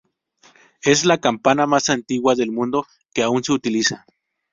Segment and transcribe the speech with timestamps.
[0.81, 4.07] Es la campana más antigua del mundo que aún se utiliza.